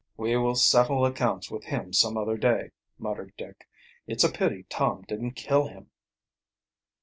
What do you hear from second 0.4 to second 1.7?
settle accounts with